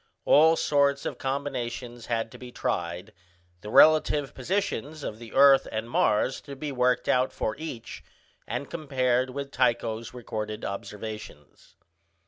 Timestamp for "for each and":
7.31-8.67